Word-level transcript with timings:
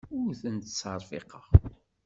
Ur 0.19 0.31
ten-ttserfiqeɣ. 0.41 1.45